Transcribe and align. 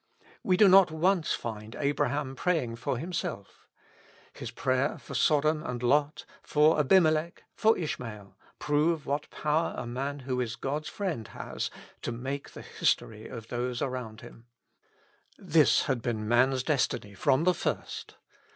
We 0.43 0.57
do 0.57 0.67
not 0.67 0.89
once 0.89 1.33
find 1.33 1.75
Abraham 1.75 2.35
praying 2.35 2.77
for 2.77 2.97
himself 2.97 3.69
His 4.33 4.49
prayer 4.49 4.97
for 4.97 5.13
Sodom 5.13 5.61
and 5.63 5.83
Lot, 5.83 6.25
for 6.41 6.79
Abimelech, 6.79 7.43
for 7.53 7.77
Ishmael, 7.77 8.35
prove 8.57 9.05
what 9.05 9.29
power 9.29 9.75
a 9.77 9.85
man 9.85 10.21
who 10.21 10.41
is 10.41 10.55
God's 10.55 10.89
friend 10.89 11.27
has 11.27 11.69
to 12.01 12.11
make 12.11 12.53
the 12.53 12.63
history 12.63 13.27
of 13.27 13.49
those 13.49 13.79
around 13.79 14.21
him. 14.21 14.47
This 15.37 15.83
had 15.83 16.01
been 16.01 16.27
man's 16.27 16.63
destiny 16.63 17.13
from 17.13 17.43
the 17.43 17.53
first. 17.53 18.15